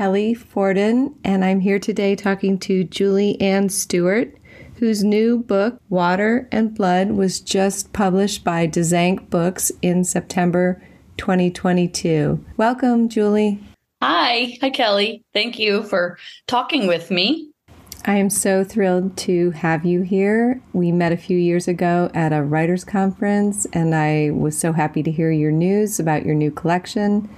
[0.00, 4.34] Kelly Forden, and I'm here today talking to Julie Ann Stewart,
[4.76, 10.82] whose new book, Water and Blood, was just published by Dzanc Books in September
[11.18, 12.42] 2022.
[12.56, 13.62] Welcome, Julie.
[14.00, 14.56] Hi.
[14.62, 15.22] Hi, Kelly.
[15.34, 17.49] Thank you for talking with me.
[18.06, 20.62] I am so thrilled to have you here.
[20.72, 25.02] We met a few years ago at a writers' conference, and I was so happy
[25.02, 27.28] to hear your news about your new collection.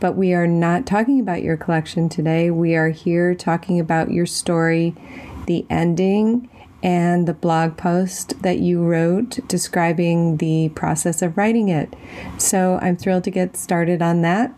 [0.00, 2.50] But we are not talking about your collection today.
[2.50, 4.96] We are here talking about your story,
[5.46, 6.50] the ending,
[6.82, 11.94] and the blog post that you wrote describing the process of writing it.
[12.36, 14.52] So I'm thrilled to get started on that.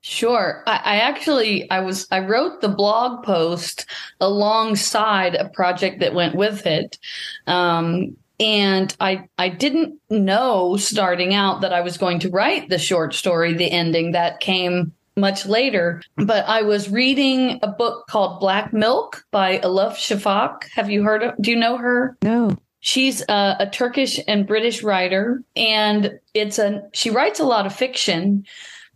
[0.00, 0.62] Sure.
[0.66, 3.86] I, I, actually I was I wrote the blog post
[4.20, 6.98] alongside a project that went with it.
[7.46, 12.78] Um, and I I didn't know starting out that I was going to write the
[12.78, 16.00] short story, the ending that came much later.
[16.16, 20.68] But I was reading a book called Black Milk by Elif Shafak.
[20.74, 21.34] Have you heard of?
[21.40, 22.16] Do you know her?
[22.22, 22.56] No.
[22.80, 27.74] She's a, a Turkish and British writer, and it's a she writes a lot of
[27.74, 28.46] fiction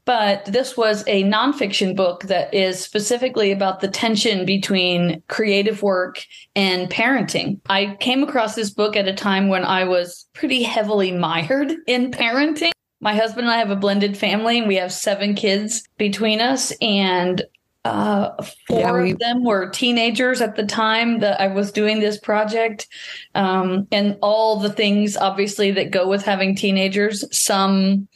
[0.04, 6.24] but this was a nonfiction book that is specifically about the tension between creative work
[6.56, 7.60] and parenting.
[7.68, 12.10] I came across this book at a time when I was pretty heavily mired in
[12.10, 12.72] parenting.
[13.00, 16.72] My husband and I have a blended family, and we have seven kids between us.
[16.80, 17.42] And
[17.84, 18.30] uh,
[18.68, 22.18] four yeah, we- of them were teenagers at the time that I was doing this
[22.18, 22.88] project,
[23.34, 27.24] um, and all the things obviously that go with having teenagers.
[27.36, 28.08] Some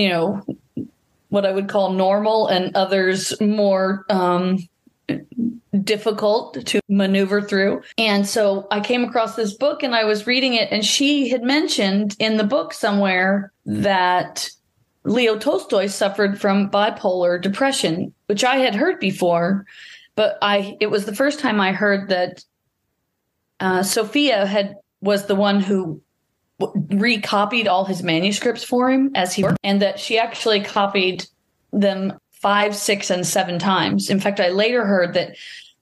[0.00, 0.42] you know,
[1.28, 4.58] what I would call normal and others more um,
[5.84, 7.82] difficult to maneuver through.
[7.98, 11.42] And so I came across this book and I was reading it, and she had
[11.42, 14.48] mentioned in the book somewhere that
[15.04, 19.66] Leo Tolstoy suffered from bipolar depression, which I had heard before,
[20.16, 22.42] but I it was the first time I heard that
[23.60, 26.00] uh, Sophia had was the one who
[26.60, 31.26] recopied all his manuscripts for him as he worked, and that she actually copied
[31.72, 34.10] them five, six, and seven times.
[34.10, 35.36] In fact, I later heard that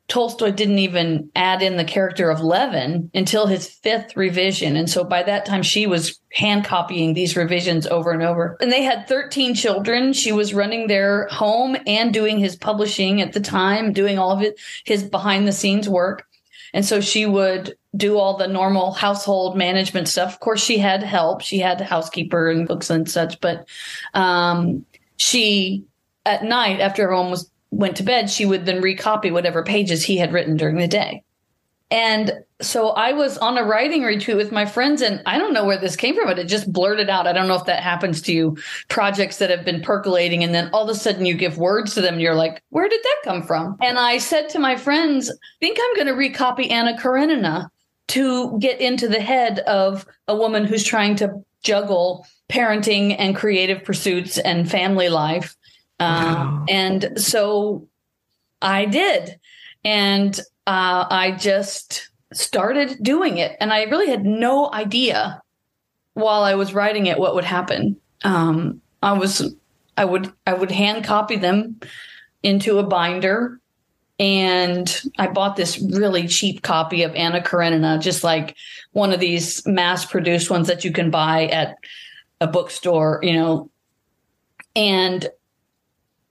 [0.09, 4.75] Tolstoy didn't even add in the character of Levin until his fifth revision.
[4.75, 8.57] And so by that time, she was hand copying these revisions over and over.
[8.61, 10.15] And they had 13 children.
[10.15, 14.43] She was running their home and doing his publishing at the time, doing all of
[14.43, 16.27] it, his behind the scenes work.
[16.73, 20.35] And so she would do all the normal household management stuff.
[20.35, 21.41] Of course, she had help.
[21.41, 23.67] She had a housekeeper and books and such, but
[24.15, 24.85] um,
[25.17, 25.85] she
[26.27, 30.17] at night after everyone was went to bed, she would then recopy whatever pages he
[30.17, 31.23] had written during the day.
[31.91, 35.65] And so I was on a writing retreat with my friends, and I don't know
[35.65, 37.27] where this came from, but it just blurted out.
[37.27, 38.59] I don't know if that happens to you.
[38.89, 42.03] Projects that have been percolating, and then all of a sudden you give words to
[42.03, 43.77] them, and you're like, where did that come from?
[43.81, 47.71] And I said to my friends, think I'm going to recopy Anna Karenina
[48.09, 53.85] to get into the head of a woman who's trying to juggle parenting and creative
[53.85, 55.57] pursuits and family life.
[56.01, 56.65] Uh, wow.
[56.69, 57.87] And so
[58.63, 59.39] I did.
[59.85, 63.57] And uh, I just started doing it.
[63.61, 65.41] And I really had no idea
[66.15, 67.97] while I was writing it what would happen.
[68.25, 69.55] Um, I was,
[69.97, 71.81] I would, I would hand copy them
[72.43, 73.61] into a binder.
[74.19, 78.57] And I bought this really cheap copy of Anna Karenina, just like
[78.93, 81.77] one of these mass produced ones that you can buy at
[82.41, 83.71] a bookstore, you know.
[84.75, 85.29] And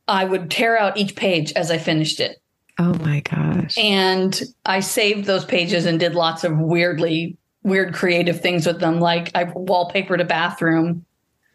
[0.08, 2.42] I would tear out each page as I finished it.
[2.80, 3.78] Oh my gosh.
[3.78, 9.00] And I saved those pages and did lots of weirdly weird creative things with them.
[9.00, 11.06] Like I wallpapered a bathroom.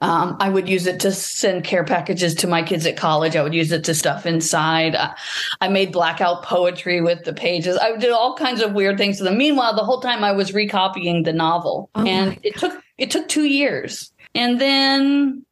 [0.02, 3.36] Um, I would use it to send care packages to my kids at college.
[3.36, 4.96] I would use it to stuff inside.
[4.96, 5.14] I,
[5.60, 7.78] I made blackout poetry with the pages.
[7.78, 9.38] I did all kinds of weird things to them.
[9.38, 13.28] Meanwhile, the whole time I was recopying the novel, oh and it took it took
[13.28, 14.12] two years.
[14.34, 15.46] And then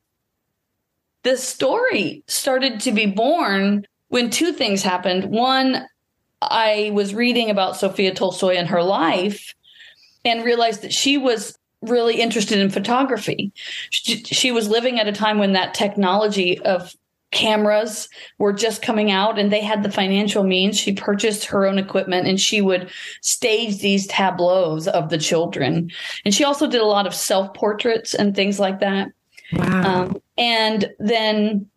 [1.22, 5.26] the story started to be born when two things happened.
[5.26, 5.86] One,
[6.42, 9.54] I was reading about Sophia Tolstoy and her life
[10.24, 13.52] and realized that she was really interested in photography.
[13.90, 16.94] She, she, was living at a time when that technology of
[17.30, 20.78] cameras were just coming out and they had the financial means.
[20.78, 22.90] She purchased her own equipment and she would
[23.22, 25.90] stage these tableaus of the children.
[26.24, 29.08] And she also did a lot of self portraits and things like that.
[29.52, 30.02] Wow.
[30.02, 31.70] Um, and then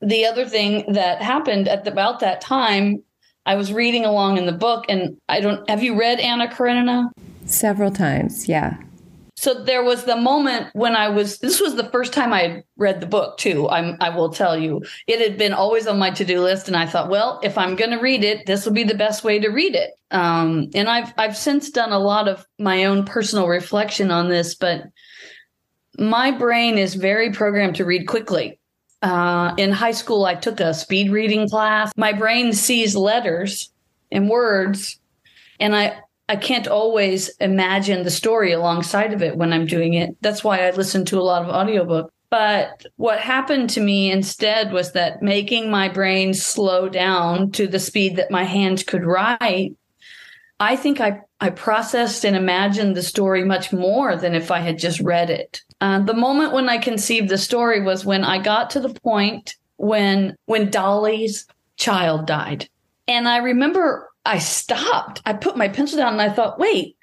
[0.00, 3.02] the other thing that happened at the, about that time,
[3.46, 7.10] I was reading along in the book, and I don't have you read Anna Karenina?
[7.46, 8.76] Several times, yeah.
[9.38, 12.64] So there was the moment when I was this was the first time I had
[12.76, 13.68] read the book too.
[13.68, 14.82] I'm I will tell you.
[15.06, 17.92] It had been always on my to-do list and I thought, well, if I'm going
[17.92, 19.92] to read it, this will be the best way to read it.
[20.10, 24.56] Um, and I've I've since done a lot of my own personal reflection on this,
[24.56, 24.82] but
[25.96, 28.58] my brain is very programmed to read quickly.
[29.02, 31.92] Uh, in high school, I took a speed reading class.
[31.96, 33.70] My brain sees letters
[34.10, 34.98] and words,
[35.60, 40.16] and I I can't always imagine the story alongside of it when I'm doing it.
[40.20, 42.12] That's why I listen to a lot of audiobook.
[42.30, 47.78] But what happened to me instead was that making my brain slow down to the
[47.78, 49.74] speed that my hands could write,
[50.60, 54.78] I think I, I processed and imagined the story much more than if I had
[54.78, 55.62] just read it.
[55.80, 59.54] Uh, the moment when I conceived the story was when I got to the point
[59.76, 61.46] when when Dolly's
[61.76, 62.68] child died.
[63.06, 65.22] And I remember I stopped.
[65.24, 66.96] I put my pencil down and I thought, wait,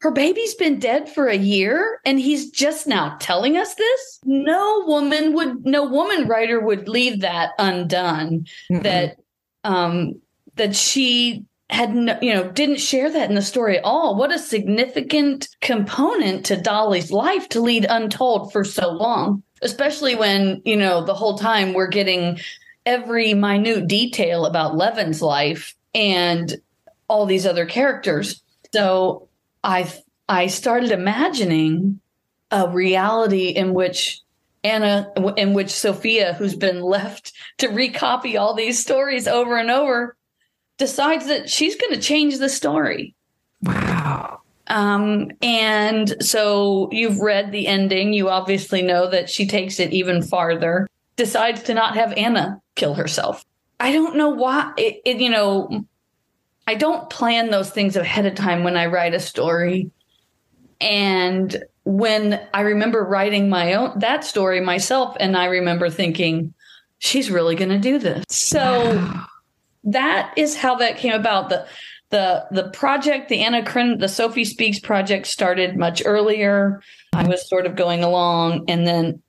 [0.00, 4.20] her baby's been dead for a year and he's just now telling us this?
[4.24, 8.46] No woman would, no woman writer would leave that undone.
[8.70, 8.82] Mm-mm.
[8.82, 9.16] That,
[9.64, 10.20] um,
[10.56, 14.32] that she had no, you know didn't share that in the story at all what
[14.32, 20.76] a significant component to dolly's life to lead untold for so long especially when you
[20.76, 22.38] know the whole time we're getting
[22.86, 26.56] every minute detail about levin's life and
[27.08, 28.42] all these other characters.
[28.72, 29.28] So
[29.64, 29.92] I
[30.28, 32.00] I started imagining
[32.50, 34.20] a reality in which
[34.64, 40.16] Anna, in which Sophia, who's been left to recopy all these stories over and over,
[40.76, 43.14] decides that she's going to change the story.
[43.62, 44.40] Wow.
[44.66, 48.12] Um, and so you've read the ending.
[48.12, 50.86] You obviously know that she takes it even farther,
[51.16, 53.44] decides to not have Anna kill herself.
[53.80, 55.84] I don't know why it, it, you know,
[56.66, 59.90] I don't plan those things ahead of time when I write a story.
[60.80, 66.52] And when I remember writing my own that story myself and I remember thinking
[66.98, 68.24] she's really going to do this.
[68.28, 69.26] So wow.
[69.84, 71.48] that is how that came about.
[71.48, 71.66] The
[72.10, 73.62] the the project, the Anna
[73.96, 76.82] the Sophie Speaks project started much earlier.
[77.12, 79.22] I was sort of going along and then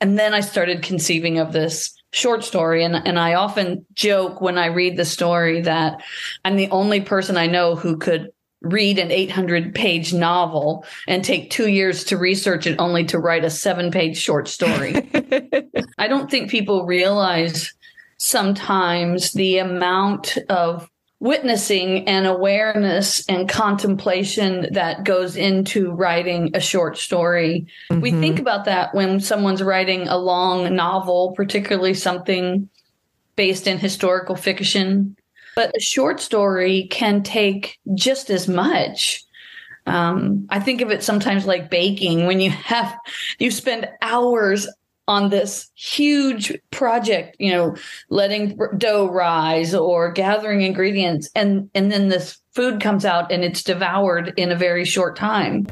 [0.00, 4.56] and then I started conceiving of this short story and and I often joke when
[4.56, 6.02] I read the story that
[6.46, 8.30] I'm the only person I know who could
[8.62, 13.44] read an 800 page novel and take 2 years to research it only to write
[13.44, 15.08] a 7 page short story.
[15.98, 17.74] I don't think people realize
[18.16, 26.98] sometimes the amount of witnessing and awareness and contemplation that goes into writing a short
[26.98, 27.66] story.
[27.90, 28.00] Mm-hmm.
[28.00, 32.68] We think about that when someone's writing a long novel, particularly something
[33.34, 35.16] based in historical fiction.
[35.54, 39.24] But a short story can take just as much.
[39.86, 42.94] Um, I think of it sometimes like baking when you have,
[43.38, 44.68] you spend hours
[45.08, 47.76] on this huge project, you know,
[48.08, 53.62] letting dough rise or gathering ingredients and and then this food comes out and it's
[53.62, 55.66] devoured in a very short time.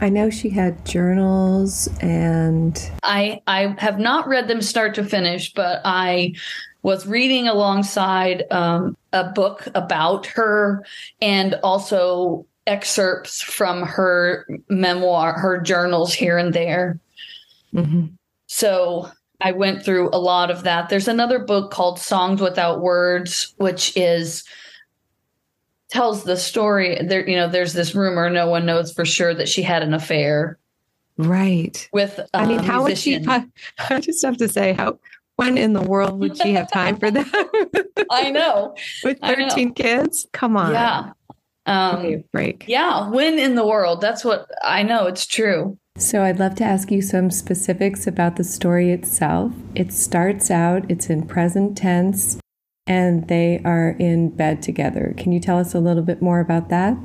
[0.00, 5.52] I know she had journals and I I have not read them start to finish,
[5.52, 6.34] but I
[6.82, 10.84] was reading alongside um, a book about her
[11.20, 16.98] and also excerpts from her memoir, her journals here and there.
[17.74, 18.06] Mm-hmm.
[18.54, 20.88] So I went through a lot of that.
[20.88, 24.44] There's another book called Songs Without Words, which is
[25.90, 26.96] tells the story.
[27.04, 29.92] There you know there's this rumor no one knows for sure that she had an
[29.92, 30.60] affair
[31.16, 31.88] right.
[31.92, 33.26] with i mean how musician.
[33.26, 33.50] would she
[33.90, 34.98] i just have to say how
[35.36, 38.06] when in the world would she have time for that?
[38.10, 38.76] I know.
[39.02, 39.74] With 13 know.
[39.74, 40.28] kids?
[40.32, 40.70] Come on.
[40.70, 41.10] Yeah
[41.66, 46.40] um break yeah when in the world that's what i know it's true so, I'd
[46.40, 49.52] love to ask you some specifics about the story itself.
[49.76, 52.36] It starts out, it's in present tense,
[52.84, 55.14] and they are in bed together.
[55.16, 56.96] Can you tell us a little bit more about that?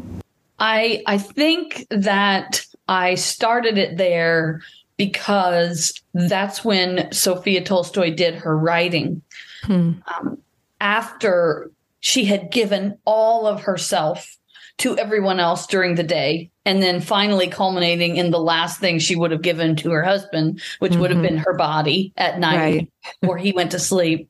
[0.57, 4.61] I I think that I started it there
[4.97, 9.21] because that's when Sophia Tolstoy did her writing.
[9.63, 9.91] Hmm.
[10.07, 10.39] Um,
[10.81, 14.38] after she had given all of herself
[14.79, 19.15] to everyone else during the day and then finally culminating in the last thing she
[19.15, 21.01] would have given to her husband which mm-hmm.
[21.01, 21.35] would have mm-hmm.
[21.35, 22.91] been her body at night right.
[23.21, 24.29] before he went to sleep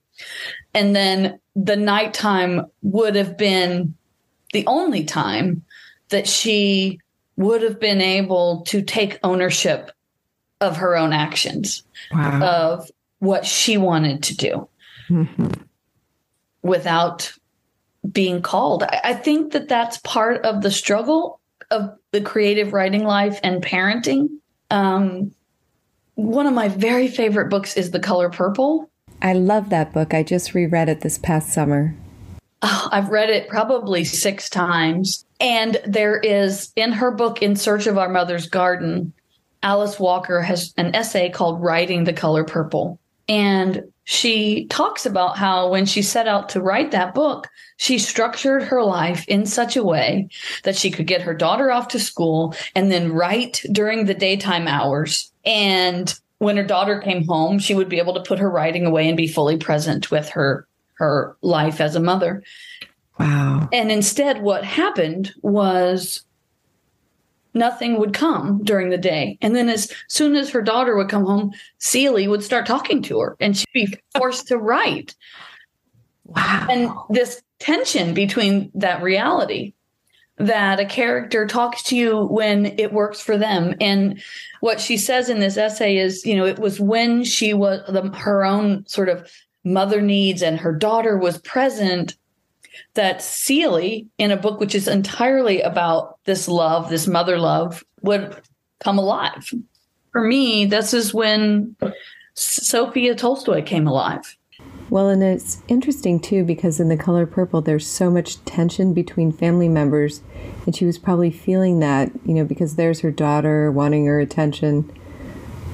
[0.73, 3.95] and then the nighttime would have been
[4.53, 5.63] the only time
[6.09, 6.99] that she
[7.37, 9.91] would have been able to take ownership
[10.61, 12.41] of her own actions wow.
[12.41, 14.67] of what she wanted to do
[15.09, 15.51] mm-hmm.
[16.61, 17.31] without
[18.09, 18.83] being called.
[18.83, 21.39] I, think that that's part of the struggle
[21.71, 24.29] of the creative writing life and parenting.
[24.71, 25.33] Um,
[26.15, 28.89] one of my very favorite books is The Color Purple.
[29.21, 30.13] I love that book.
[30.13, 31.95] I just reread it this past summer.
[32.61, 35.25] Oh, I've read it probably six times.
[35.39, 39.13] And there is in her book, In Search of Our Mother's Garden,
[39.63, 42.99] Alice Walker has an essay called Writing the Color Purple.
[43.29, 48.63] And she talks about how when she set out to write that book, she structured
[48.63, 50.27] her life in such a way
[50.63, 54.67] that she could get her daughter off to school and then write during the daytime
[54.67, 55.31] hours.
[55.45, 59.07] And when her daughter came home, she would be able to put her writing away
[59.07, 62.43] and be fully present with her her life as a mother.
[63.19, 63.69] Wow.
[63.71, 66.25] And instead what happened was
[67.53, 69.37] nothing would come during the day.
[69.41, 73.19] And then as soon as her daughter would come home, Celie would start talking to
[73.19, 75.15] her and she'd be forced to write.
[76.25, 76.67] Wow.
[76.69, 79.73] And this tension between that reality
[80.37, 83.75] that a character talks to you when it works for them.
[83.81, 84.21] And
[84.61, 88.09] what she says in this essay is, you know, it was when she was the,
[88.17, 89.29] her own sort of
[89.65, 92.15] mother needs and her daughter was present
[92.93, 98.35] that Celie, in a book which is entirely about this love, this mother love, would
[98.79, 99.53] come alive.
[100.11, 101.75] For me, this is when
[102.33, 104.35] Sophia Tolstoy came alive.
[104.89, 109.31] Well, and it's interesting too because in The Color Purple, there's so much tension between
[109.31, 110.21] family members.
[110.65, 114.91] And she was probably feeling that, you know, because there's her daughter wanting her attention.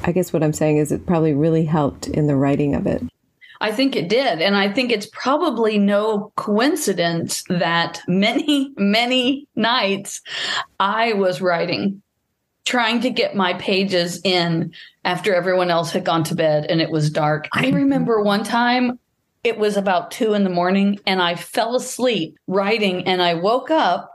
[0.03, 3.03] I guess what I'm saying is it probably really helped in the writing of it.
[3.61, 4.41] I think it did.
[4.41, 10.21] And I think it's probably no coincidence that many, many nights
[10.79, 12.01] I was writing,
[12.65, 16.89] trying to get my pages in after everyone else had gone to bed and it
[16.89, 17.47] was dark.
[17.53, 17.75] I mm-hmm.
[17.75, 18.99] remember one time
[19.43, 23.69] it was about two in the morning and I fell asleep writing and I woke
[23.69, 24.11] up.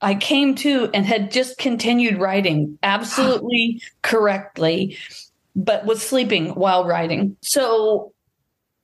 [0.00, 4.96] I came to and had just continued writing absolutely correctly,
[5.54, 7.36] but was sleeping while writing.
[7.40, 8.12] So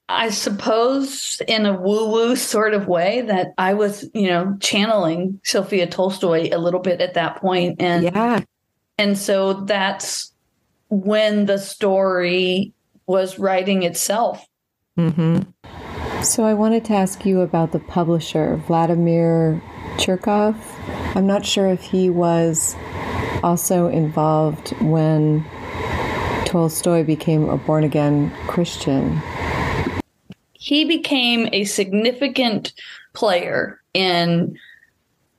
[0.08, 5.40] I suppose in a woo woo sort of way that I was, you know, channeling
[5.44, 7.82] Sophia Tolstoy a little bit at that point.
[7.82, 8.40] And yeah.
[8.96, 10.32] And so that's
[10.88, 12.72] when the story
[13.06, 14.46] was writing itself.
[14.98, 16.22] Mm-hmm.
[16.22, 19.62] So I wanted to ask you about the publisher, Vladimir
[19.98, 20.56] Chertkov.
[21.14, 22.74] I'm not sure if he was
[23.42, 25.44] also involved when
[26.44, 29.22] Tolstoy became a born again Christian
[30.58, 32.72] he became a significant
[33.14, 34.58] player in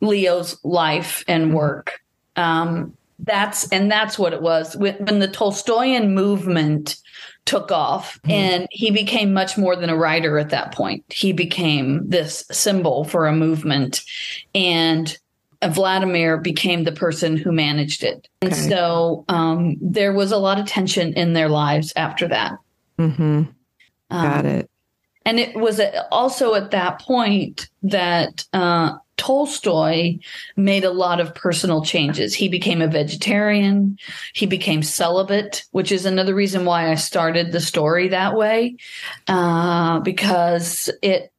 [0.02, 2.02] Leo's life and work.
[2.36, 6.96] Um, that's and that's what it was when, when the Tolstoyan movement
[7.44, 8.32] took off mm-hmm.
[8.32, 11.04] and he became much more than a writer at that point.
[11.10, 14.02] He became this symbol for a movement
[14.56, 15.18] and
[15.68, 18.30] Vladimir became the person who managed it.
[18.42, 18.54] Okay.
[18.54, 22.54] And so um, there was a lot of tension in their lives after that.
[22.98, 23.44] Mm-hmm.
[24.12, 24.69] Got um, it.
[25.30, 25.80] And it was
[26.12, 30.18] also at that point that uh, Tolstoy
[30.58, 32.34] made a lot of personal changes.
[32.34, 34.00] He became a vegetarian.
[34.34, 38.78] He became celibate, which is another reason why I started the story that way,
[39.28, 41.32] uh, because it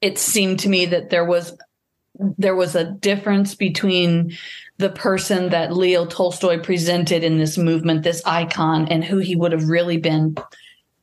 [0.00, 1.54] it seemed to me that there was
[2.14, 4.38] there was a difference between
[4.78, 9.52] the person that Leo Tolstoy presented in this movement, this icon, and who he would
[9.52, 10.34] have really been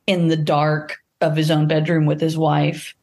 [0.08, 2.94] in the dark of his own bedroom with his wife.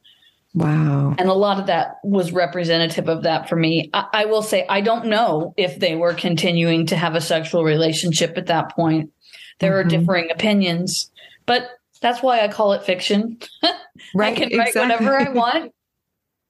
[0.54, 1.14] Wow.
[1.18, 3.90] And a lot of that was representative of that for me.
[3.92, 7.64] I, I, will say, I don't know if they were continuing to have a sexual
[7.64, 9.12] relationship at that point.
[9.60, 9.86] There mm-hmm.
[9.86, 11.10] are differing opinions,
[11.46, 11.68] but
[12.00, 13.38] that's why I call it fiction.
[14.14, 14.32] right.
[14.32, 15.06] I can write exactly.
[15.06, 15.72] whatever I want.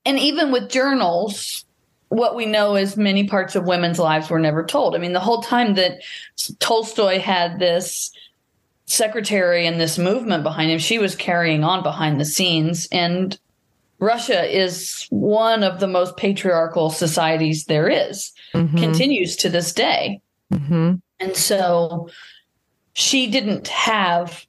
[0.05, 1.65] And even with journals,
[2.09, 4.95] what we know is many parts of women's lives were never told.
[4.95, 6.01] I mean, the whole time that
[6.61, 8.11] Tolstoy had this
[8.89, 12.89] secretary and this movement behind him, she was carrying on behind the scenes.
[12.91, 13.39] And
[14.01, 18.79] Russia is one of the most patriarchal societies there is, mm-hmm.
[18.79, 20.21] continues to this day.
[20.53, 20.95] Mm-hmm.
[21.21, 22.09] And so
[22.95, 24.47] she didn't have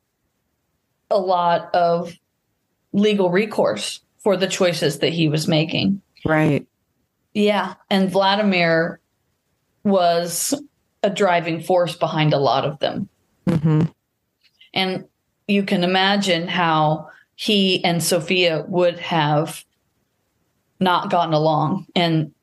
[1.12, 2.14] a lot of
[2.94, 6.02] legal recourse for the choices that he was making.
[6.26, 6.66] Right.
[7.34, 7.74] Yeah.
[7.90, 9.00] And Vladimir
[9.84, 10.54] was
[11.04, 13.10] a driving force behind a lot of them.
[13.48, 13.82] Mm-hmm.
[14.80, 15.06] And
[15.48, 19.66] you can imagine how he and Sophia would have
[20.80, 22.34] not gotten along and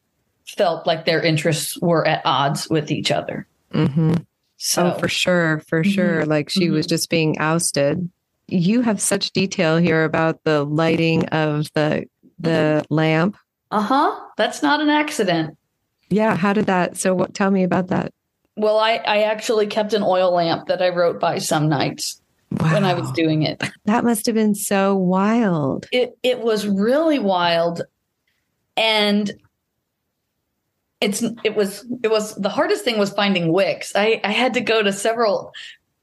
[0.47, 3.47] felt like their interests were at odds with each other.
[3.73, 4.15] Mm-hmm.
[4.59, 5.91] So, oh, for sure, for mm-hmm.
[5.91, 6.27] sure.
[6.27, 6.75] Like she mm-hmm.
[6.75, 8.11] was just being ousted.
[8.49, 12.07] You have such detail here about the lighting of the
[12.39, 13.37] the lamp.
[13.71, 14.21] Uh huh.
[14.37, 15.57] That's not an accident.
[16.11, 16.37] Yeah.
[16.37, 16.97] How did that?
[16.99, 18.13] So, what, tell me about that.
[18.57, 22.73] Well, I, I actually kept an oil lamp that I wrote by some nights wow.
[22.73, 23.63] when I was doing it.
[23.85, 25.87] That must have been so wild.
[25.93, 27.83] It it was really wild,
[28.77, 29.33] and
[31.01, 33.93] it's it was it was the hardest thing was finding wicks.
[33.95, 35.53] I I had to go to several.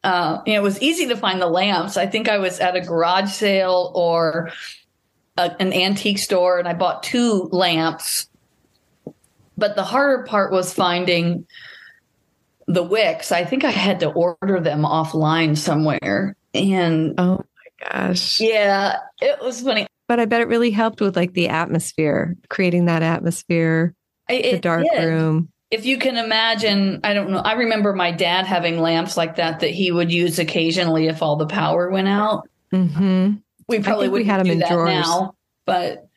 [0.04, 1.96] Uh, you know, it was easy to find the lamps.
[1.96, 4.52] I think I was at a garage sale or
[5.38, 8.28] a, an antique store, and I bought two lamps.
[9.58, 11.46] But the harder part was finding
[12.68, 13.32] the wicks.
[13.32, 16.36] I think I had to order them offline somewhere.
[16.54, 18.40] And oh my gosh.
[18.40, 19.88] Yeah, it was funny.
[20.08, 23.96] But I bet it really helped with like the atmosphere, creating that atmosphere,
[24.30, 25.06] it, the dark did.
[25.06, 25.50] room.
[25.72, 27.40] If you can imagine, I don't know.
[27.40, 31.36] I remember my dad having lamps like that that he would use occasionally if all
[31.36, 32.48] the power went out.
[32.72, 33.36] Mm-hmm.
[33.68, 36.08] We probably would have them in drawers now, but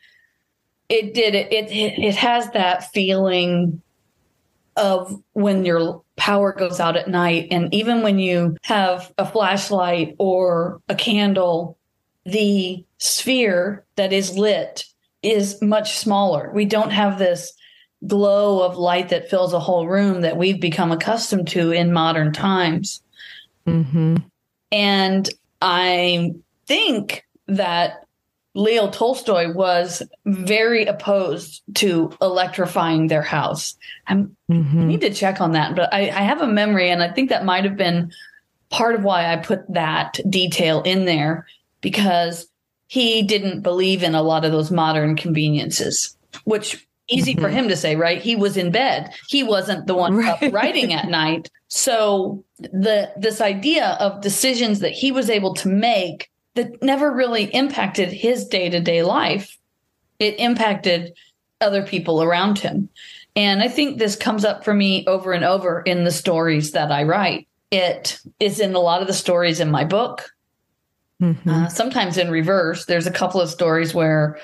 [0.88, 1.71] it did it, it.
[1.73, 3.81] It has that feeling
[4.76, 7.49] of when your power goes out at night.
[7.51, 11.79] And even when you have a flashlight or a candle,
[12.25, 14.85] the sphere that is lit
[15.23, 16.51] is much smaller.
[16.55, 17.53] We don't have this
[18.07, 22.33] glow of light that fills a whole room that we've become accustomed to in modern
[22.33, 23.03] times.
[23.67, 24.17] Mm-hmm.
[24.73, 25.29] And
[25.61, 26.33] I
[26.67, 28.06] think that
[28.57, 33.77] Leo Tolstoy was very opposed to electrifying their house.
[34.09, 34.81] Mm-hmm.
[34.81, 37.29] i need to check on that, but I, I have a memory, and I think
[37.29, 38.13] that might have been
[38.71, 41.47] part of why I put that detail in there
[41.83, 42.49] because
[42.87, 47.43] he didn't believe in a lot of those modern conveniences, which easy mm-hmm.
[47.43, 48.23] for him to say, right?
[48.23, 49.13] He was in bed.
[49.29, 50.43] He wasn't the one right.
[50.43, 51.51] up writing at night.
[51.69, 57.45] So the this idea of decisions that he was able to make that never really
[57.45, 59.57] impacted his day to day life.
[60.19, 61.15] It impacted
[61.61, 62.89] other people around him.
[63.35, 66.91] And I think this comes up for me over and over in the stories that
[66.91, 67.47] I write.
[67.71, 70.30] It is in a lot of the stories in my book.
[71.21, 71.49] Mm-hmm.
[71.49, 74.39] Uh, sometimes in reverse, there's a couple of stories where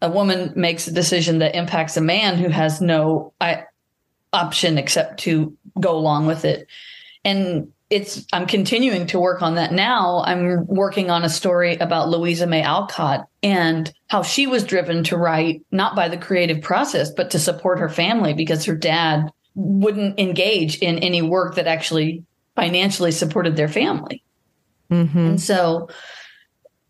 [0.00, 3.64] a woman makes a decision that impacts a man who has no I,
[4.32, 6.66] option except to go along with it.
[7.24, 10.22] And it's I'm continuing to work on that now.
[10.24, 15.18] I'm working on a story about Louisa May Alcott and how she was driven to
[15.18, 20.18] write not by the creative process but to support her family because her dad wouldn't
[20.18, 22.24] engage in any work that actually
[22.56, 24.22] financially supported their family.
[24.90, 25.18] Mm-hmm.
[25.18, 25.90] And so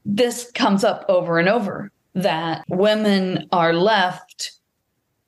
[0.05, 4.53] this comes up over and over that women are left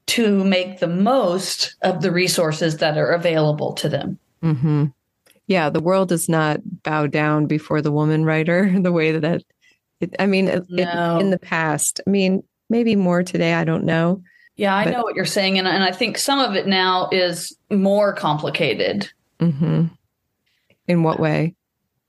[0.07, 4.21] to make the most of the resources that are available to them.
[4.41, 4.85] Mm-hmm
[5.47, 9.43] yeah, the world does not bow down before the woman writer the way that
[10.01, 11.17] it, I mean, no.
[11.17, 14.23] it, in the past, I mean, maybe more today, I don't know.
[14.57, 15.59] Yeah, I but, know what you're saying.
[15.59, 19.11] And, and I think some of it now is more complicated.
[19.41, 19.87] Mm-hmm.
[20.87, 21.55] In what way?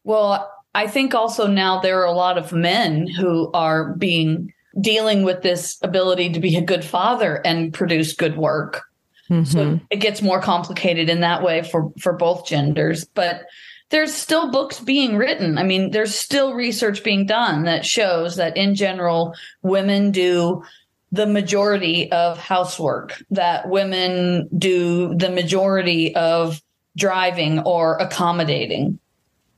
[0.04, 5.24] Well, I think also now there are a lot of men who are being dealing
[5.24, 8.84] with this ability to be a good father and produce good work.
[9.30, 9.44] Mm-hmm.
[9.44, 13.46] So it gets more complicated in that way for for both genders, but
[13.90, 15.58] there's still books being written.
[15.58, 20.64] I mean, there's still research being done that shows that in general women do
[21.12, 26.62] the majority of housework, that women do the majority of
[26.98, 29.00] driving or accommodating.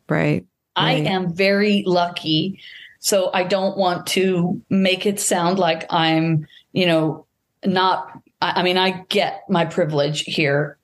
[0.10, 0.46] Right.
[0.76, 2.60] I am very lucky.
[3.00, 7.26] So I don't want to make it sound like I'm, you know,
[7.66, 10.78] not I, I mean, I get my privilege here.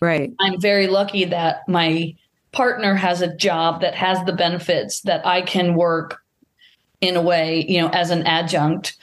[0.00, 0.32] Right.
[0.38, 2.14] I'm very lucky that my
[2.52, 6.22] partner has a job that has the benefits that I can work
[7.00, 8.96] in a way, you know, as an adjunct.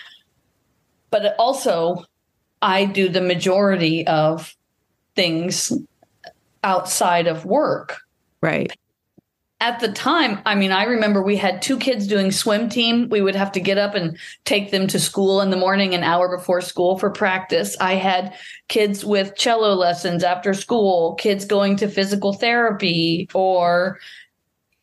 [1.11, 2.05] But also,
[2.61, 4.55] I do the majority of
[5.15, 5.71] things
[6.63, 7.97] outside of work.
[8.41, 8.75] Right
[9.61, 13.07] at the time, I mean, I remember we had two kids doing swim team.
[13.09, 16.03] We would have to get up and take them to school in the morning, an
[16.03, 17.77] hour before school for practice.
[17.79, 18.35] I had
[18.67, 23.99] kids with cello lessons after school, kids going to physical therapy or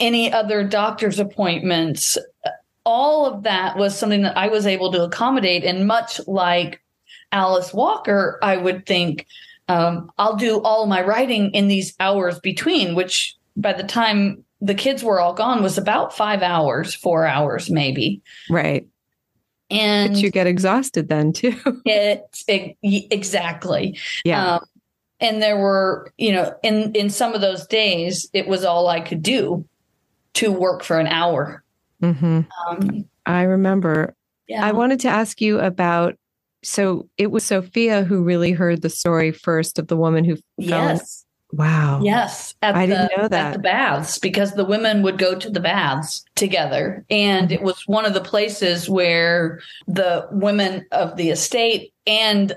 [0.01, 2.17] any other doctor's appointments.
[2.87, 5.65] All of that was something that I was able to accommodate.
[5.65, 6.83] And much like
[7.31, 9.27] Alice Walker, I would think,
[9.69, 14.75] um, I'll do all my writing in these hours between, which by the time the
[14.75, 18.23] kids were all gone was about five hours, four hours, maybe.
[18.49, 18.87] Right.
[19.71, 21.55] And but you get exhausted then too.
[21.85, 23.99] it, it exactly.
[24.25, 24.57] Yeah.
[24.57, 24.65] Um,
[25.19, 29.01] and there were, you know, in in some of those days, it was all I
[29.01, 29.67] could do
[30.35, 31.65] to work for an hour.
[32.01, 32.41] Mm-hmm.
[32.69, 34.15] Um, I remember.
[34.49, 34.65] Yeah.
[34.65, 36.17] I wanted to ask you about
[36.63, 40.89] so it was Sophia who really heard the story first of the woman who fell
[40.89, 41.25] yes.
[41.53, 42.01] Wow.
[42.03, 42.55] Yes.
[42.63, 43.47] I the, didn't know that.
[43.49, 47.05] At the baths, because the women would go to the baths together.
[47.11, 52.55] And it was one of the places where the women of the estate and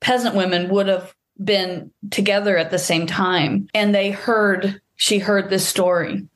[0.00, 1.14] peasant women would have
[1.44, 3.68] been together at the same time.
[3.74, 6.26] And they heard, she heard this story.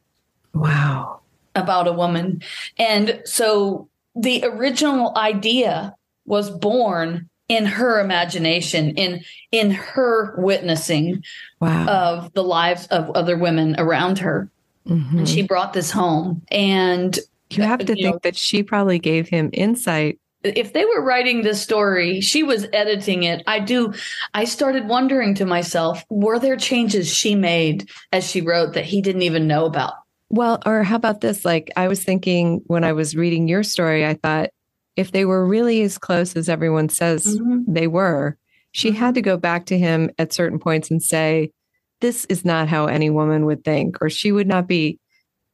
[0.53, 1.21] Wow.
[1.55, 2.43] About a woman.
[2.79, 5.95] And so the original idea
[6.27, 11.23] was born in her imagination in in her witnessing
[11.61, 11.87] wow.
[11.87, 14.51] of the lives of other women around her.
[14.87, 15.19] Mm-hmm.
[15.19, 16.43] and she brought this home.
[16.49, 17.19] And
[17.51, 20.21] you have to you think know, that she probably gave him insight.
[20.45, 23.43] if they were writing this story she was editing it.
[23.47, 23.93] I do
[24.35, 29.01] i started wondering to myself were there changes she made as she wrote that he
[29.01, 29.95] didn't even know about?
[30.31, 31.45] Well or how about this?
[31.45, 34.51] Like i was thinking when i was reading your story i thought
[34.97, 37.73] if they were really as close as everyone says mm-hmm.
[37.73, 38.37] they were,
[38.73, 41.53] she had to go back to him at certain points and say,
[42.01, 44.99] This is not how any woman would think, or she would not be,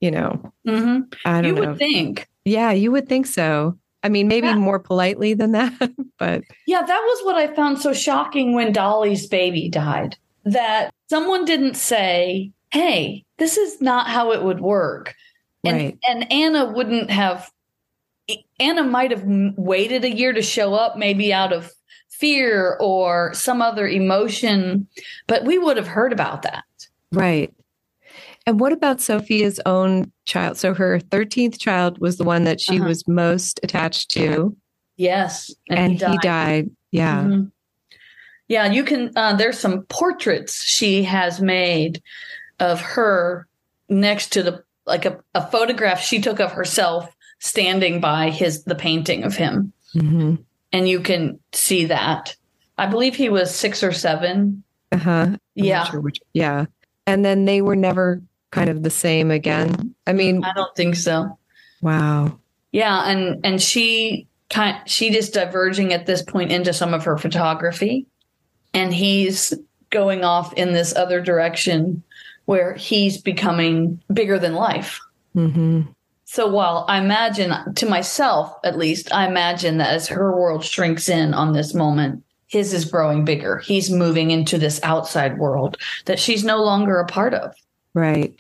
[0.00, 1.02] you know, mm-hmm.
[1.24, 1.70] I don't you know.
[1.70, 2.28] would think.
[2.44, 3.78] Yeah, you would think so.
[4.02, 4.56] I mean, maybe yeah.
[4.56, 5.72] more politely than that,
[6.18, 6.42] but.
[6.66, 10.16] Yeah, that was what I found so shocking when Dolly's baby died.
[10.44, 15.14] That someone didn't say, hey, this is not how it would work.
[15.64, 15.98] And, right.
[16.08, 17.48] and Anna wouldn't have
[18.58, 21.72] Anna might have waited a year to show up, maybe out of
[22.08, 24.86] fear or some other emotion,
[25.26, 26.64] but we would have heard about that.
[27.10, 27.52] Right.
[28.46, 30.56] And what about Sophia's own child?
[30.56, 32.88] So her 13th child was the one that she uh-huh.
[32.88, 34.56] was most attached to.
[34.96, 35.52] Yes.
[35.68, 36.10] And, and he, died.
[36.12, 36.70] he, died.
[36.90, 37.22] Yeah.
[37.22, 37.44] Mm-hmm.
[38.48, 38.66] Yeah.
[38.70, 42.02] You can, uh, there's some portraits she has made
[42.60, 43.46] of her
[43.88, 48.74] next to the, like a, a photograph she took of herself standing by his the
[48.74, 50.36] painting of him, mm-hmm.
[50.72, 52.36] and you can see that.
[52.78, 54.62] I believe he was six or seven.
[54.92, 55.36] Uh huh.
[55.54, 55.84] Yeah.
[55.84, 56.66] Sure which, yeah.
[57.06, 59.94] And then they were never kind of the same again.
[60.06, 61.36] I mean, I don't think so.
[61.80, 62.38] Wow.
[62.70, 67.18] Yeah, and and she kind she just diverging at this point into some of her
[67.18, 68.06] photography,
[68.72, 69.52] and he's
[69.90, 72.04] going off in this other direction
[72.44, 75.00] where he's becoming bigger than life.
[75.34, 75.82] Mm-hmm.
[76.32, 81.10] So while I imagine to myself, at least, I imagine that as her world shrinks
[81.10, 83.58] in on this moment, his is growing bigger.
[83.58, 87.54] He's moving into this outside world that she's no longer a part of.
[87.92, 88.34] Right.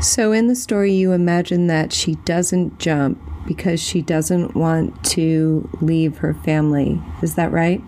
[0.00, 5.68] So in the story, you imagine that she doesn't jump because she doesn't want to
[5.82, 6.98] leave her family.
[7.20, 7.82] Is that right?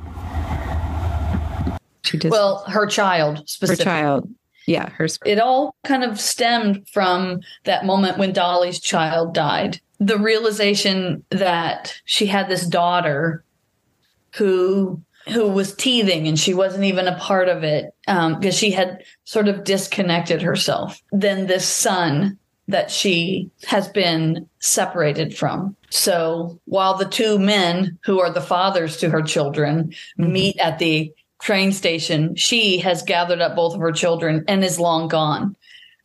[2.02, 3.90] She just, well, her child specifically.
[3.90, 4.34] Her child
[4.70, 9.80] yeah, her It all kind of stemmed from that moment when Dolly's child died.
[9.98, 13.44] The realization that she had this daughter
[14.36, 18.70] who who was teething and she wasn't even a part of it because um, she
[18.70, 21.02] had sort of disconnected herself.
[21.12, 25.76] Then this son that she has been separated from.
[25.90, 30.32] So while the two men who are the fathers to her children mm-hmm.
[30.32, 34.78] meet at the train station, she has gathered up both of her children and is
[34.78, 35.56] long gone.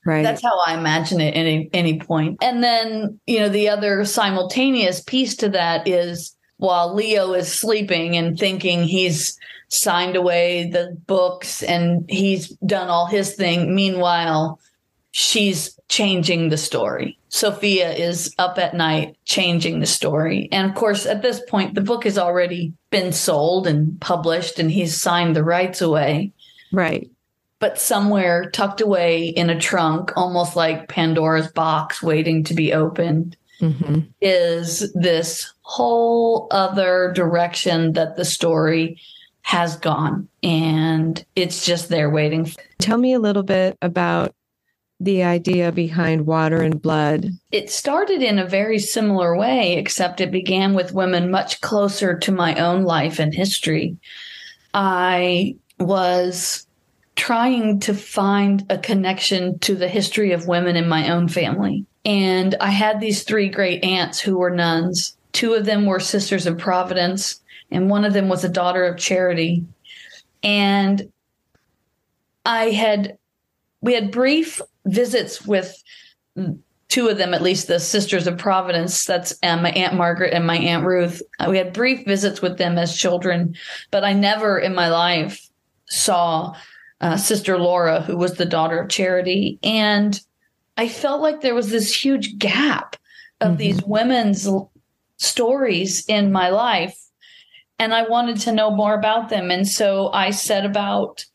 [0.05, 0.21] Right.
[0.21, 2.37] That's how I imagine it at any, any point.
[2.41, 8.15] And then, you know, the other simultaneous piece to that is while Leo is sleeping
[8.15, 9.37] and thinking he's
[9.69, 14.59] signed away the books and he's done all his thing, meanwhile,
[15.17, 17.17] she's changing the story.
[17.30, 20.49] Sophia is up at night changing the story.
[20.51, 24.69] And of course, at this point, the book has already been sold and published, and
[24.69, 26.34] he's signed the rights away.
[26.73, 27.10] Right.
[27.60, 33.38] But somewhere tucked away in a trunk, almost like Pandora's box waiting to be opened,
[33.62, 34.01] mm-hmm.
[34.19, 38.99] is this whole other direction that the story
[39.43, 40.28] has gone.
[40.43, 42.51] And it's just there waiting.
[42.80, 44.36] Tell me a little bit about
[44.99, 47.29] the idea behind water and blood?
[47.51, 52.31] It started in a very similar way, except it began with women much closer to
[52.31, 53.97] my own life and history.
[54.73, 56.65] I was
[57.15, 61.86] trying to find a connection to the history of women in my own family.
[62.03, 65.17] And I had these three great aunts who were nuns.
[65.31, 68.97] Two of them were sisters of Providence, and one of them was a daughter of
[68.97, 69.65] charity.
[70.43, 71.12] And
[72.45, 73.17] I had
[73.81, 75.83] we had brief visits with
[76.87, 79.05] two of them, at least the Sisters of Providence.
[79.05, 81.21] That's uh, my Aunt Margaret and my Aunt Ruth.
[81.39, 83.55] Uh, we had brief visits with them as children,
[83.91, 85.49] but I never in my life
[85.89, 86.55] saw
[87.01, 89.59] uh, Sister Laura, who was the daughter of Charity.
[89.63, 90.19] And
[90.77, 92.95] I felt like there was this huge gap
[93.41, 93.57] of mm-hmm.
[93.57, 94.47] these women's
[95.17, 96.97] stories in my life.
[97.79, 99.51] and I wanted to know more about them.
[99.51, 101.25] And so I set about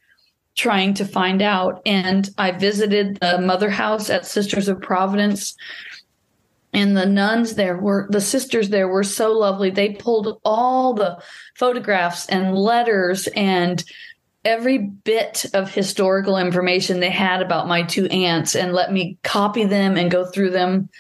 [0.61, 1.81] trying to find out.
[1.87, 5.57] And I visited the mother house at Sisters of Providence.
[6.75, 9.71] And the nuns there were, the sisters there were so lovely.
[9.71, 11.19] They pulled all the
[11.57, 13.83] photographs and letters and
[14.45, 19.65] every bit of historical information they had about my two aunts and let me copy
[19.65, 20.91] them and go through them.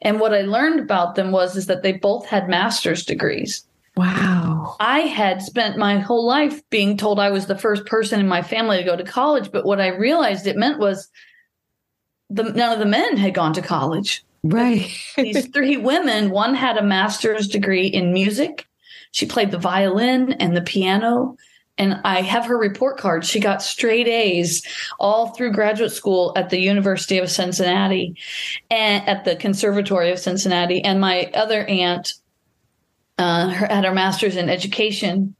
[0.00, 3.67] And what I learned about them was is that they both had master's degrees.
[3.98, 4.76] Wow.
[4.78, 8.42] I had spent my whole life being told I was the first person in my
[8.42, 11.08] family to go to college, but what I realized it meant was
[12.30, 14.24] the none of the men had gone to college.
[14.44, 14.88] Right.
[15.16, 18.68] These three women, one had a master's degree in music.
[19.10, 21.36] She played the violin and the piano.
[21.76, 23.24] And I have her report card.
[23.24, 24.64] She got straight A's
[25.00, 28.16] all through graduate school at the University of Cincinnati
[28.70, 30.84] and at the Conservatory of Cincinnati.
[30.84, 32.14] And my other aunt
[33.18, 35.34] uh, her, had her master's in education.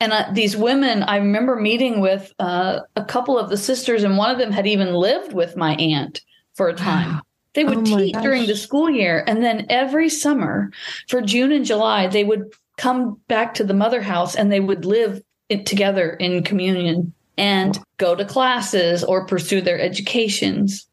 [0.00, 4.18] And uh, these women, I remember meeting with uh, a couple of the sisters, and
[4.18, 6.22] one of them had even lived with my aunt
[6.54, 7.22] for a time.
[7.54, 8.22] They would oh teach gosh.
[8.22, 9.24] during the school year.
[9.26, 10.70] And then every summer
[11.08, 14.84] for June and July, they would come back to the mother house and they would
[14.84, 15.22] live
[15.64, 20.86] together in communion and go to classes or pursue their educations.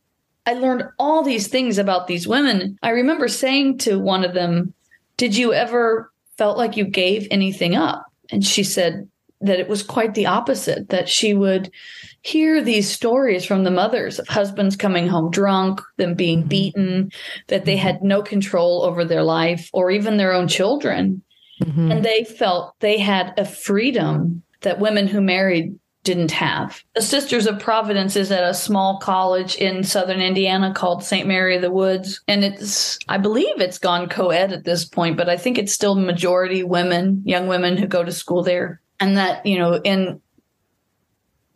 [0.46, 2.78] I learned all these things about these women.
[2.82, 4.74] I remember saying to one of them,
[5.18, 8.06] did you ever felt like you gave anything up?
[8.32, 9.08] And she said
[9.42, 11.70] that it was quite the opposite, that she would
[12.22, 16.48] hear these stories from the mothers of husbands coming home drunk, them being mm-hmm.
[16.48, 17.12] beaten,
[17.48, 21.22] that they had no control over their life or even their own children.
[21.62, 21.92] Mm-hmm.
[21.92, 26.84] And they felt they had a freedom that women who married didn't have.
[26.96, 31.28] The Sisters of Providence is at a small college in southern Indiana called St.
[31.28, 32.22] Mary of the Woods.
[32.28, 35.74] And it's, I believe it's gone co ed at this point, but I think it's
[35.74, 38.82] still majority women, young women who go to school there.
[39.00, 40.22] And that, you know, in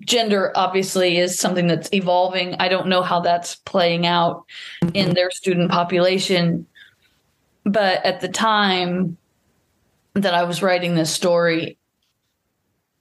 [0.01, 2.55] gender obviously is something that's evolving.
[2.55, 4.45] I don't know how that's playing out
[4.93, 6.65] in their student population.
[7.65, 9.17] But at the time
[10.13, 11.76] that I was writing this story,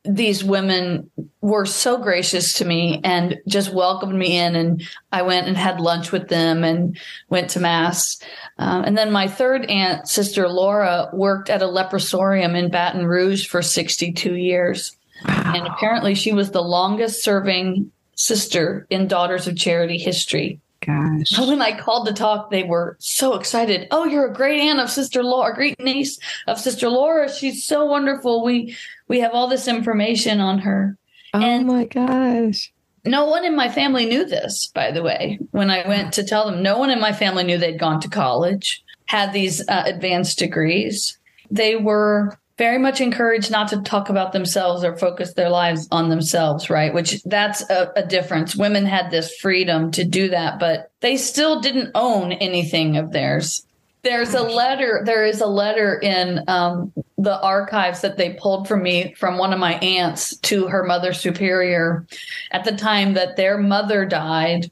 [0.08, 4.56] these women were so gracious to me and just welcomed me in.
[4.56, 8.18] And i went and had lunch with them and went to mass.
[8.58, 13.46] Um, and then my third aunt sister laura worked at a leprosarium in baton rouge
[13.46, 14.96] for 62 years.
[15.26, 15.54] Wow.
[15.56, 21.38] and apparently she was the longest serving sister in daughters of charity history gosh.
[21.38, 23.88] When I called to talk, they were so excited.
[23.90, 27.32] Oh, you're a great aunt of Sister Laura, great niece of Sister Laura.
[27.32, 28.44] She's so wonderful.
[28.44, 28.76] We
[29.08, 30.96] we have all this information on her.
[31.34, 32.72] Oh and my gosh.
[33.04, 35.38] No one in my family knew this, by the way.
[35.52, 38.08] When I went to tell them, no one in my family knew they'd gone to
[38.08, 41.16] college, had these uh, advanced degrees.
[41.48, 46.08] They were very much encouraged not to talk about themselves or focus their lives on
[46.08, 46.94] themselves, right?
[46.94, 48.56] Which that's a, a, difference.
[48.56, 53.66] Women had this freedom to do that, but they still didn't own anything of theirs.
[54.02, 58.82] There's a letter, there is a letter in um, the archives that they pulled from
[58.82, 62.06] me from one of my aunts to her mother superior
[62.52, 64.70] at the time that their mother died.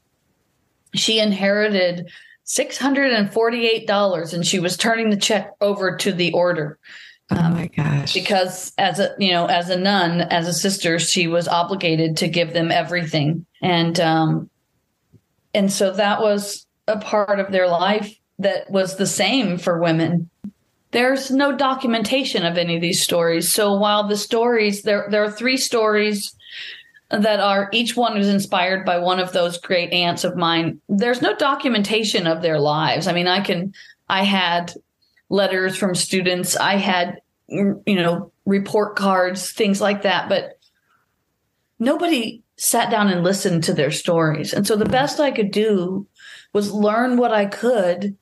[0.95, 2.09] She inherited
[2.47, 6.79] $648 and she was turning the check over to the order
[7.31, 8.13] Oh my gosh.
[8.13, 12.27] Because as a, you know, as a nun, as a sister, she was obligated to
[12.27, 13.45] give them everything.
[13.61, 14.49] And, um,
[15.53, 20.29] and so that was a part of their life that was the same for women.
[20.91, 23.51] There's no documentation of any of these stories.
[23.51, 26.35] So while the stories, there, there are three stories
[27.09, 30.79] that are each one was inspired by one of those great aunts of mine.
[30.89, 33.07] There's no documentation of their lives.
[33.07, 33.73] I mean, I can,
[34.09, 34.73] I had
[35.29, 36.55] letters from students.
[36.55, 40.59] I had, you know, report cards, things like that, but
[41.79, 44.53] nobody sat down and listened to their stories.
[44.53, 46.07] And so the best I could do
[46.53, 48.15] was learn what I could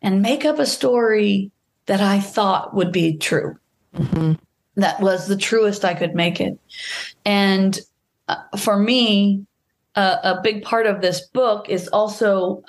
[0.00, 1.52] and make up a story
[1.86, 3.56] that I thought would be true.
[3.94, 4.32] Mm-hmm.
[4.76, 6.58] That was the truest I could make it.
[7.24, 7.78] And
[8.28, 9.46] uh, for me,
[9.94, 12.64] uh, a big part of this book is also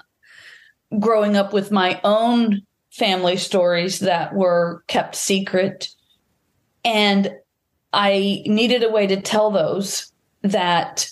[1.00, 2.62] growing up with my own
[2.94, 5.90] family stories that were kept secret.
[6.86, 7.32] And
[7.92, 10.12] I needed a way to tell those
[10.44, 11.10] that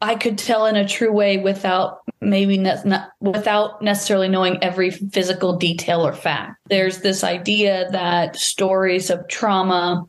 [0.00, 4.90] I could tell in a true way without maybe ne- not, without necessarily knowing every
[4.90, 6.56] physical detail or fact.
[6.66, 10.06] There's this idea that stories of trauma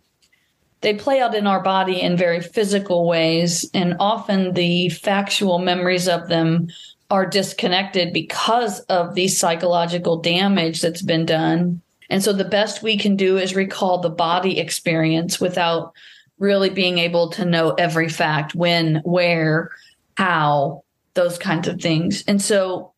[0.82, 6.08] they play out in our body in very physical ways and often the factual memories
[6.08, 6.70] of them
[7.10, 11.82] are disconnected because of the psychological damage that's been done.
[12.10, 15.94] And so the best we can do is recall the body experience without
[16.38, 19.72] really being able to know every fact, when, where,
[20.16, 22.24] how, those kinds of things.
[22.28, 22.94] And so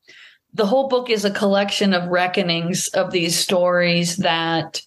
[0.53, 4.81] the whole book is a collection of reckonings of these stories that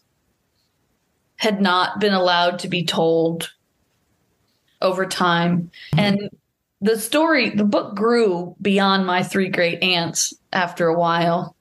[1.37, 3.53] had not been allowed to be told
[4.81, 5.71] over time.
[5.97, 6.31] And
[6.81, 11.57] the story, the book grew beyond my three great aunts after a while.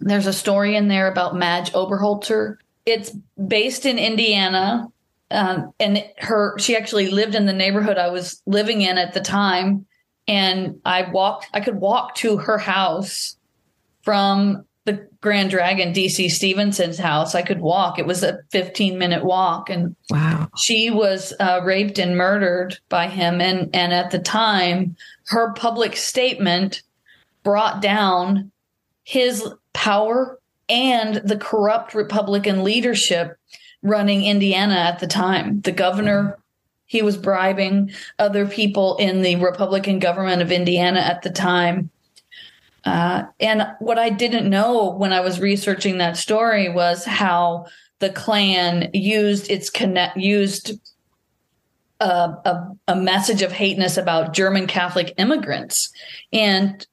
[0.00, 2.56] There's a story in there about Madge Oberholtzer.
[2.86, 3.10] It's
[3.46, 4.86] based in Indiana.
[5.30, 9.20] Um, and her, she actually lived in the neighborhood I was living in at the
[9.20, 9.86] time.
[10.28, 13.36] And I walked, I could walk to her house
[14.02, 17.34] from the Grand Dragon, DC Stephenson's house.
[17.34, 17.98] I could walk.
[17.98, 19.70] It was a 15 minute walk.
[19.70, 20.48] And wow.
[20.56, 23.40] she was uh, raped and murdered by him.
[23.40, 26.82] And, and at the time, her public statement
[27.44, 28.50] brought down
[29.04, 33.36] his power and the corrupt Republican leadership
[33.82, 35.60] running Indiana at the time.
[35.60, 36.38] The governor,
[36.86, 41.90] he was bribing other people in the Republican government of Indiana at the time
[42.84, 47.66] uh, and what I didn't know when I was researching that story was how
[48.00, 50.72] the Klan used its connect used
[52.00, 55.92] a, a, a message of hateness about German Catholic immigrants,
[56.32, 56.84] and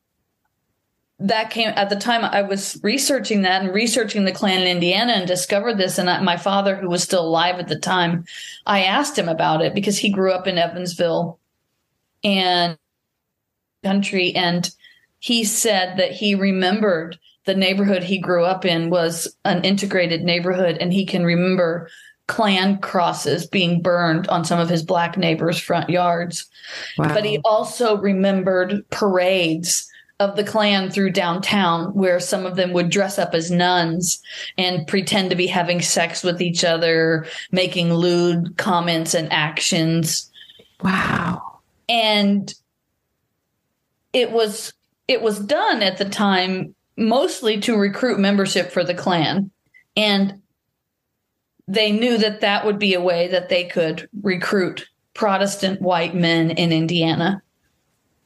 [1.20, 5.14] that came at the time I was researching that and researching the Klan in Indiana
[5.14, 5.98] and discovered this.
[5.98, 8.24] And my father, who was still alive at the time,
[8.66, 11.38] I asked him about it because he grew up in Evansville
[12.24, 12.78] and
[13.84, 14.70] country and
[15.20, 20.78] he said that he remembered the neighborhood he grew up in was an integrated neighborhood
[20.80, 21.90] and he can remember
[22.28, 26.46] Klan crosses being burned on some of his black neighbors' front yards.
[26.98, 27.12] Wow.
[27.14, 32.92] But he also remembered parades of the Klan through downtown where some of them would
[32.92, 34.22] dress up as nuns
[34.60, 40.30] and pretend to be having sex with each other, making lewd comments and actions.
[40.84, 41.60] Wow.
[41.88, 42.54] And
[44.14, 44.74] it was
[45.10, 49.50] it was done at the time mostly to recruit membership for the Klan.
[49.98, 50.44] And
[51.68, 56.52] they knew that that would be a way that they could recruit Protestant white men
[56.52, 57.42] in Indiana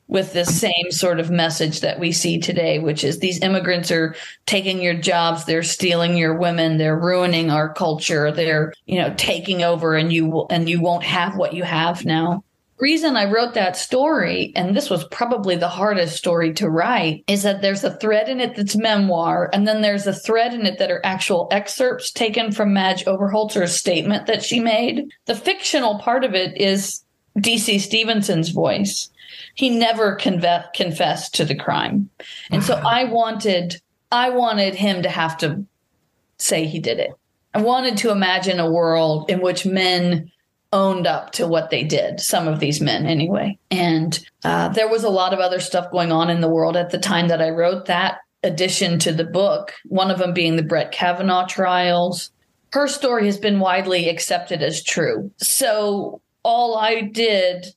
[0.08, 4.14] with this same sort of message that we see today, which is these immigrants are
[4.46, 9.64] taking your jobs, they're stealing your women, they're ruining our culture, they're, you know, taking
[9.64, 12.44] over and you will, and you won't have what you have now
[12.84, 17.44] reason I wrote that story, and this was probably the hardest story to write, is
[17.44, 20.80] that there's a thread in it that's memoir, and then there's a thread in it
[20.80, 25.10] that are actual excerpts taken from Madge Oberholtzer's statement that she made.
[25.28, 27.04] The fictional part of it is
[27.40, 29.10] DC Stephenson's voice.
[29.56, 32.10] He never conve- confessed to the crime.
[32.52, 35.66] And so I wanted I wanted him to have to
[36.38, 37.12] say he did it.
[37.56, 40.32] I wanted to imagine a world in which men
[40.74, 43.58] owned up to what they did, some of these men anyway.
[43.72, 46.90] And uh, there was a lot of other stuff going on in the world at
[46.90, 50.64] the time that I wrote that addition to the book, one of them being the
[50.64, 52.32] Brett Kavanaugh trials.
[52.74, 55.32] Her story has been widely accepted as true.
[55.38, 57.68] So all I did,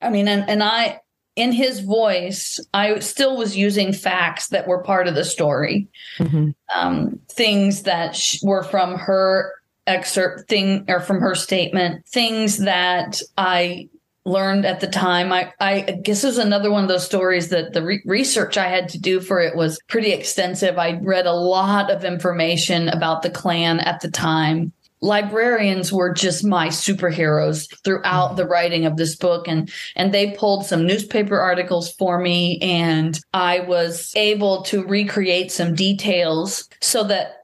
[0.00, 1.00] I mean, and, and I,
[1.34, 5.88] in his voice, I still was using facts that were part of the story,
[6.18, 6.50] mm-hmm.
[6.74, 9.54] um, things that sh- were from her
[9.86, 13.88] excerpt thing or from her statement things that I
[14.24, 15.32] learned at the time.
[15.32, 18.88] I, I guess was another one of those stories that the re- research I had
[18.90, 20.78] to do for it was pretty extensive.
[20.78, 24.72] I read a lot of information about the Klan at the time.
[25.00, 30.64] Librarians were just my superheroes throughout the writing of this book and and they pulled
[30.64, 37.41] some newspaper articles for me and I was able to recreate some details so that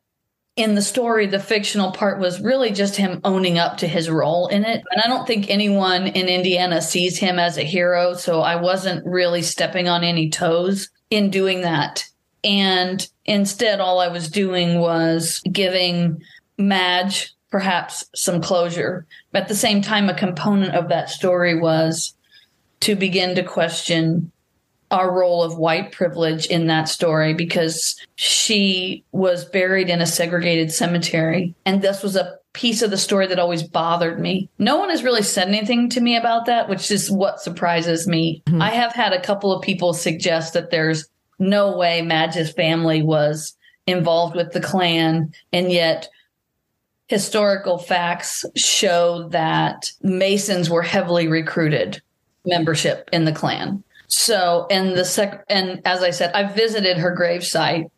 [0.59, 4.49] in the story, the fictional part was really just him owning up to his role
[4.49, 4.83] in it.
[4.91, 8.15] And I don't think anyone in Indiana sees him as a hero.
[8.15, 12.05] So I wasn't really stepping on any toes in doing that.
[12.43, 16.21] And instead, all I was doing was giving
[16.59, 19.07] Madge perhaps some closure.
[19.31, 22.15] But at the same time, a component of that story was
[22.81, 24.33] to begin to question
[24.91, 30.73] our role of white privilege in that story because she was buried in a segregated
[30.73, 31.55] cemetery.
[31.67, 34.49] And this was a piece of the story that always bothered me.
[34.59, 38.43] No one has really said anything to me about that, which is what surprises me.
[38.47, 38.63] Mm-hmm.
[38.63, 41.09] I have had a couple of people suggest that there's
[41.39, 43.55] no way Madge's family was
[43.87, 46.09] involved with the Klan, and yet
[47.07, 52.03] historical facts show that Masons were heavily recruited
[52.45, 53.83] membership in the Klan.
[54.09, 57.91] So, and the sec, and as I said, I visited her gravesite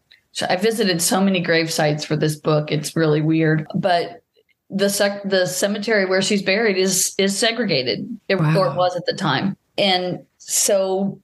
[0.48, 2.70] I visited so many grave sites for this book.
[2.70, 4.22] It's really weird, but
[4.70, 8.56] the sec- the cemetery where she's buried is is segregated, wow.
[8.56, 11.20] or it was at the time, and so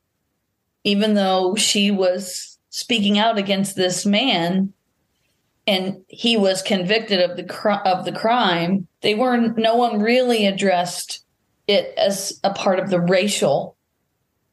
[0.82, 4.72] even though she was speaking out against this man,
[5.66, 9.56] and he was convicted of the cr- of the crime, they weren't.
[9.56, 11.24] No one really addressed
[11.68, 13.75] it as a part of the racial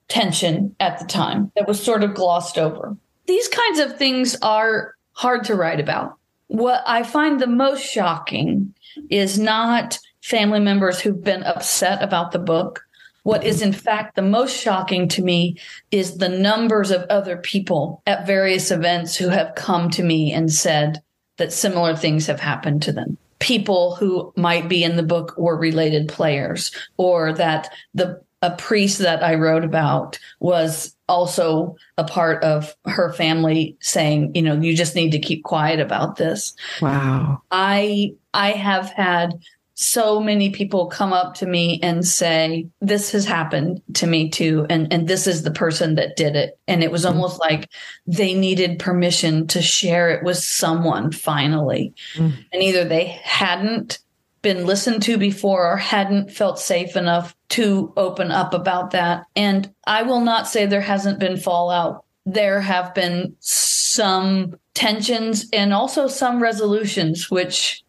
[0.08, 1.52] tension at the time.
[1.56, 2.96] That was sort of glossed over.
[3.26, 6.18] These kinds of things are hard to write about.
[6.48, 8.74] What I find the most shocking
[9.10, 12.86] is not family members who've been upset about the book.
[13.24, 15.58] What is in fact the most shocking to me
[15.92, 20.52] is the numbers of other people at various events who have come to me and
[20.52, 21.02] said
[21.38, 23.18] that similar things have happened to them.
[23.40, 29.00] People who might be in the book were related players, or that the a priest
[29.00, 34.76] that I wrote about was also a part of her family saying, you know, you
[34.76, 36.54] just need to keep quiet about this.
[36.82, 37.42] Wow.
[37.52, 39.40] I I have had
[39.76, 44.68] so many people come up to me and say this has happened to me too
[44.70, 47.16] and and this is the person that did it and it was mm-hmm.
[47.16, 47.68] almost like
[48.06, 52.32] they needed permission to share it with someone finally mm.
[52.54, 53.98] and either they hadn't
[54.44, 59.26] been listened to before or hadn't felt safe enough to open up about that.
[59.36, 62.06] And I will not say there hasn't been fallout.
[62.26, 67.84] There have been some tensions and also some resolutions, which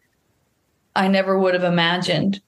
[0.95, 2.41] I never would have imagined.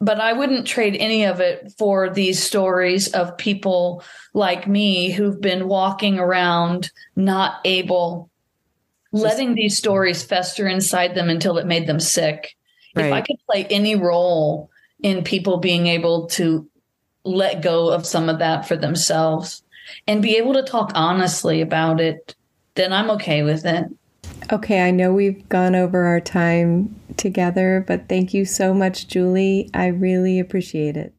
[0.00, 4.02] But I wouldn't trade any of it for these stories of people
[4.34, 8.28] like me who've been walking around not able,
[9.12, 12.55] letting these stories fester inside them until it made them sick
[12.96, 13.06] Right.
[13.06, 14.70] If I could play any role
[15.02, 16.68] in people being able to
[17.24, 19.62] let go of some of that for themselves
[20.06, 22.34] and be able to talk honestly about it,
[22.74, 23.86] then I'm okay with it.
[24.52, 29.70] Okay, I know we've gone over our time together, but thank you so much, Julie.
[29.74, 31.15] I really appreciate it.